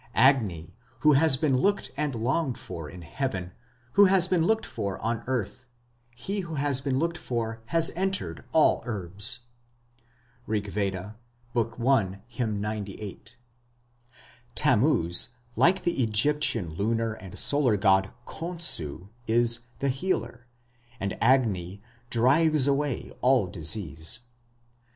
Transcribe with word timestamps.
Agni, 0.15 0.73
who 1.01 1.11
has 1.11 1.37
been 1.37 1.55
looked 1.55 1.91
and 1.95 2.15
longed 2.15 2.57
for 2.57 2.89
in 2.89 3.03
Heaven, 3.03 3.51
who 3.91 4.05
has 4.05 4.27
been 4.27 4.41
looked 4.43 4.65
for 4.65 4.97
on 4.97 5.23
earth 5.27 5.67
he 6.15 6.39
who 6.39 6.55
has 6.55 6.81
been 6.81 6.97
looked 6.97 7.19
for 7.19 7.61
has 7.67 7.91
entered 7.91 8.43
all 8.51 8.81
herbs. 8.87 9.41
Rigveda, 10.47 11.17
i, 11.55 12.35
98. 12.43 13.37
Tammuz, 14.55 15.29
like 15.55 15.83
the 15.83 16.01
Egyptian 16.01 16.71
lunar 16.73 17.13
and 17.13 17.37
solar 17.37 17.77
god 17.77 18.11
Khonsu, 18.25 19.09
is 19.27 19.67
"the 19.77 19.89
healer", 19.89 20.47
and 20.99 21.15
Agni 21.21 21.79
"drives 22.09 22.65
away 22.65 23.11
all 23.21 23.45
disease". 23.45 24.21